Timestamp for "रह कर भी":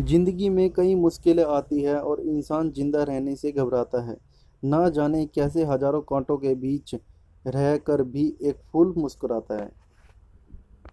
7.44-8.26